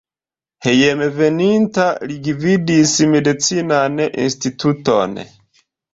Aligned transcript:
Hejmenveninta 0.67 1.85
li 2.11 2.17
gvidis 2.29 2.95
medicinan 3.13 4.03
instituton. 4.09 5.15